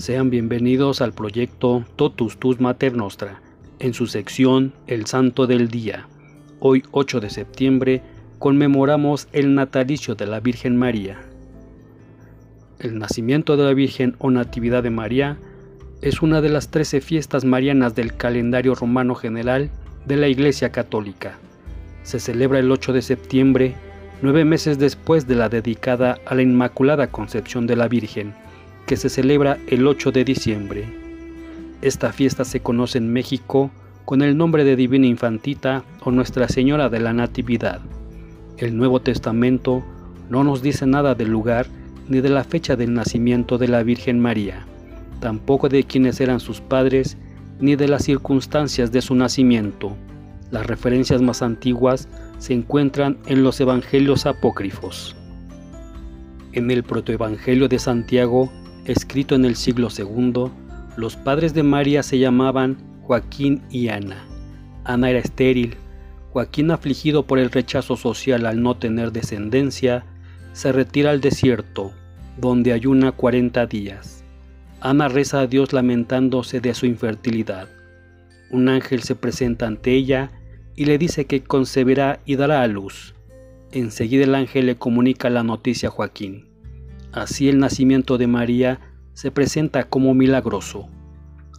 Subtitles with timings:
[0.00, 3.42] Sean bienvenidos al proyecto Totus Tus Mater Nostra,
[3.80, 6.08] en su sección El Santo del Día.
[6.58, 8.00] Hoy 8 de septiembre
[8.38, 11.20] conmemoramos el natalicio de la Virgen María.
[12.78, 15.36] El nacimiento de la Virgen o Natividad de María
[16.00, 19.68] es una de las trece fiestas marianas del calendario romano general
[20.06, 21.36] de la Iglesia Católica.
[22.04, 23.74] Se celebra el 8 de septiembre,
[24.22, 28.32] nueve meses después de la dedicada a la Inmaculada Concepción de la Virgen,
[28.90, 30.84] que se celebra el 8 de diciembre.
[31.80, 33.70] Esta fiesta se conoce en México
[34.04, 37.80] con el nombre de Divina Infantita o Nuestra Señora de la Natividad.
[38.58, 39.84] El Nuevo Testamento
[40.28, 41.68] no nos dice nada del lugar
[42.08, 44.66] ni de la fecha del nacimiento de la Virgen María,
[45.20, 47.16] tampoco de quiénes eran sus padres,
[47.60, 49.96] ni de las circunstancias de su nacimiento.
[50.50, 55.14] Las referencias más antiguas se encuentran en los evangelios apócrifos.
[56.54, 58.50] En el protoevangelio de Santiago
[58.84, 60.50] escrito en el siglo II,
[60.96, 64.24] los padres de María se llamaban Joaquín y Ana.
[64.84, 65.76] Ana era estéril.
[66.32, 70.04] Joaquín, afligido por el rechazo social al no tener descendencia,
[70.52, 71.92] se retira al desierto,
[72.38, 74.24] donde ayuna 40 días.
[74.80, 77.68] Ana reza a Dios lamentándose de su infertilidad.
[78.50, 80.30] Un ángel se presenta ante ella
[80.74, 83.14] y le dice que concebirá y dará a luz.
[83.72, 86.49] Enseguida el ángel le comunica la noticia a Joaquín.
[87.12, 88.80] Así el nacimiento de María
[89.14, 90.88] se presenta como milagroso.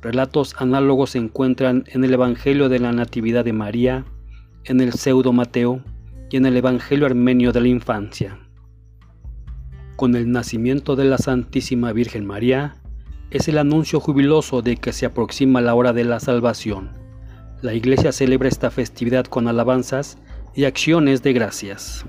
[0.00, 4.04] Relatos análogos se encuentran en el Evangelio de la Natividad de María,
[4.64, 5.82] en el Pseudo Mateo
[6.30, 8.38] y en el Evangelio armenio de la infancia.
[9.96, 12.76] Con el nacimiento de la Santísima Virgen María,
[13.30, 16.90] es el anuncio jubiloso de que se aproxima la hora de la salvación.
[17.60, 20.18] La Iglesia celebra esta festividad con alabanzas
[20.54, 22.06] y acciones de gracias.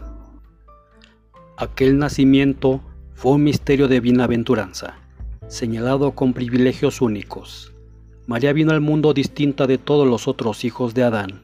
[1.58, 2.82] Aquel nacimiento
[3.22, 4.96] fue un misterio de bienaventuranza,
[5.48, 7.72] señalado con privilegios únicos.
[8.26, 11.44] María vino al mundo distinta de todos los otros hijos de Adán.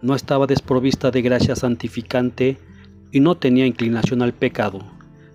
[0.00, 2.56] No estaba desprovista de gracia santificante
[3.12, 4.80] y no tenía inclinación al pecado,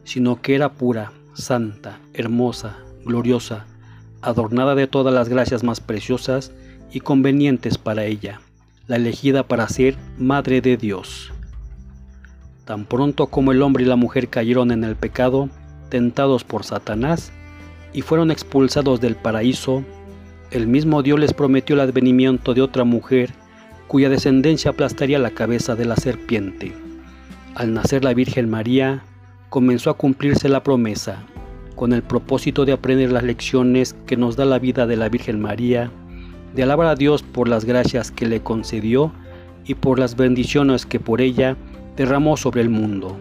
[0.04, 3.68] sino que era pura, santa, hermosa, gloriosa,
[4.24, 6.52] adornada de todas las gracias más preciosas
[6.92, 8.42] y convenientes para ella,
[8.88, 11.32] la elegida para ser Madre de Dios.
[12.66, 15.52] Tan pronto como el hombre y la mujer cayeron en el pecado,
[15.90, 17.32] tentados por Satanás
[17.94, 19.84] y fueron expulsados del paraíso,
[20.52, 23.32] el mismo Dios les prometió el advenimiento de otra mujer
[23.88, 26.74] cuya descendencia aplastaría la cabeza de la serpiente.
[27.56, 29.04] Al nacer la Virgen María,
[29.50, 31.24] comenzó a cumplirse la promesa,
[31.76, 35.40] con el propósito de aprender las lecciones que nos da la vida de la Virgen
[35.40, 35.92] María,
[36.56, 39.12] de alabar a Dios por las gracias que le concedió
[39.66, 41.56] y por las bendiciones que por ella
[41.96, 43.18] derramó sobre el mundo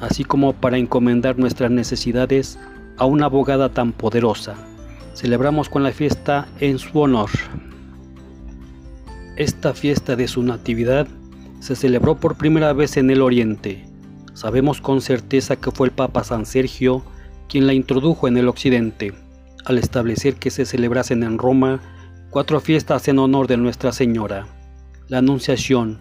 [0.00, 2.58] así como para encomendar nuestras necesidades
[2.96, 4.54] a una abogada tan poderosa.
[5.14, 7.30] Celebramos con la fiesta en su honor.
[9.36, 11.06] Esta fiesta de su natividad
[11.60, 13.84] se celebró por primera vez en el Oriente.
[14.34, 17.02] Sabemos con certeza que fue el Papa San Sergio
[17.48, 19.12] quien la introdujo en el Occidente,
[19.64, 21.80] al establecer que se celebrasen en Roma
[22.30, 24.46] cuatro fiestas en honor de Nuestra Señora,
[25.08, 25.98] la Anunciación,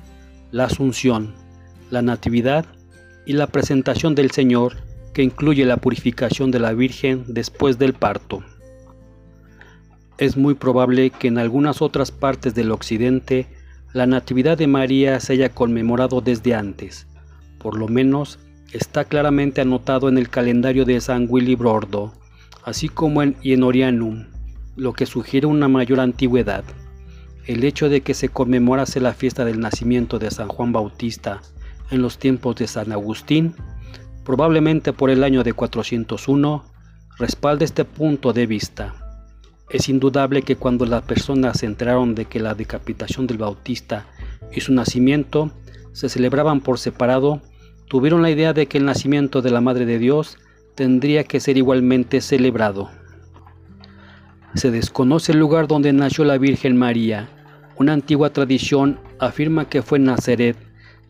[0.51, 1.33] la Asunción,
[1.89, 2.65] la Natividad
[3.29, 4.77] y la presentación del Señor,
[5.13, 8.43] que incluye la purificación de la Virgen después del parto.
[10.17, 13.45] Es muy probable que en algunas otras partes del occidente
[13.93, 17.05] la Natividad de María se haya conmemorado desde antes,
[17.59, 18.39] por lo menos
[18.73, 22.11] está claramente anotado en el calendario de San Willy Brordo,
[22.63, 24.25] así como en Ienorianum,
[24.75, 26.63] lo que sugiere una mayor antigüedad.
[27.45, 31.43] El hecho de que se conmemorase la fiesta del nacimiento de San Juan Bautista
[31.91, 33.55] en los tiempos de San Agustín,
[34.23, 36.63] probablemente por el año de 401,
[37.17, 38.95] respalda este punto de vista.
[39.69, 44.05] Es indudable que cuando las personas se enteraron de que la decapitación del Bautista
[44.51, 45.51] y su nacimiento
[45.93, 47.41] se celebraban por separado,
[47.87, 50.37] tuvieron la idea de que el nacimiento de la Madre de Dios
[50.75, 52.89] tendría que ser igualmente celebrado.
[54.55, 57.29] Se desconoce el lugar donde nació la Virgen María.
[57.77, 60.57] Una antigua tradición afirma que fue en Nazaret,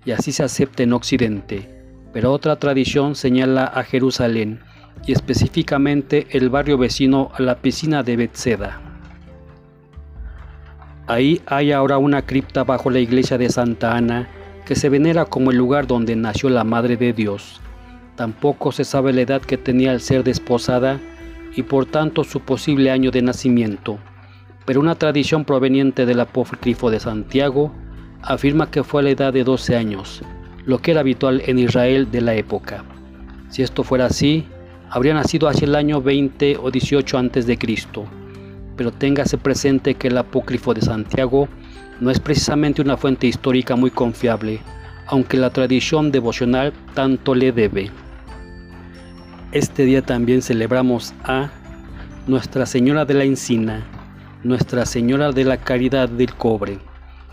[0.05, 1.67] y así se acepta en Occidente,
[2.13, 4.61] pero otra tradición señala a Jerusalén
[5.05, 8.81] y específicamente el barrio vecino a la piscina de Bethseda.
[11.07, 14.27] Ahí hay ahora una cripta bajo la iglesia de Santa Ana
[14.65, 17.59] que se venera como el lugar donde nació la Madre de Dios.
[18.15, 20.99] Tampoco se sabe la edad que tenía al ser desposada
[21.55, 23.97] y por tanto su posible año de nacimiento,
[24.65, 27.73] pero una tradición proveniente del apócrifo de Santiago
[28.21, 30.21] afirma que fue a la edad de 12 años,
[30.65, 32.83] lo que era habitual en Israel de la época.
[33.49, 34.45] Si esto fuera así,
[34.91, 38.05] Habría nacido hacia el año 20 o 18 antes de Cristo,
[38.75, 41.47] pero téngase presente que el apócrifo de Santiago
[41.99, 44.61] no es precisamente una fuente histórica muy confiable,
[45.05, 47.91] aunque la tradición devocional tanto le debe.
[49.51, 51.51] Este día también celebramos a
[52.25, 53.85] Nuestra Señora de la Encina,
[54.43, 56.79] Nuestra Señora de la Caridad del Cobre,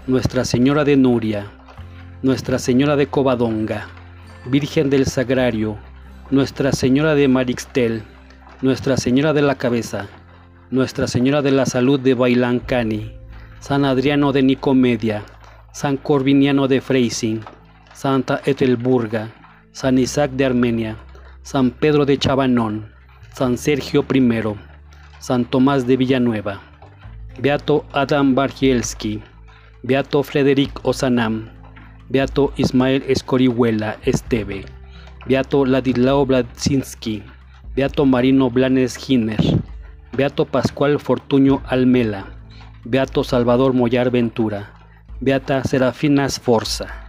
[0.08, 1.50] Nuestra Señora de Nuria,
[2.22, 3.88] Nuestra Señora de Covadonga,
[4.44, 5.78] Virgen del Sagrario,
[6.30, 8.04] Nuestra Señora de Marixtel,
[8.62, 10.06] Nuestra Señora de la Cabeza,
[10.70, 13.16] Nuestra Señora de la Salud de Bailancani,
[13.58, 15.24] San Adriano de Nicomedia,
[15.72, 17.40] San Corviniano de Freising,
[17.92, 19.32] Santa Etelburga,
[19.72, 20.96] San Isaac de Armenia,
[21.42, 22.92] San Pedro de Chabanón,
[23.34, 24.54] San Sergio I,
[25.18, 26.60] San Tomás de Villanueva,
[27.40, 29.20] Beato Adam Bargielski,
[29.82, 31.50] Beato Frederic Osanam,
[32.08, 34.64] Beato Ismael Escorihuela Esteve,
[35.26, 37.22] Beato Ladislao Bladzinski,
[37.74, 39.40] Beato Marino Blanes Giner,
[40.12, 42.26] Beato Pascual Fortuño Almela,
[42.84, 44.72] Beato Salvador Mollar Ventura,
[45.20, 47.05] Beata Serafina Sforza.